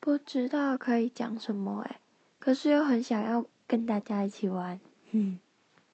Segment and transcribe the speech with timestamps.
[0.00, 1.96] 不知道可以讲什么诶
[2.38, 4.80] 可是又很想要跟大家一起玩。
[5.10, 5.38] 嗯。